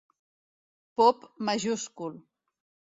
[1.01, 2.21] Pop majúscul.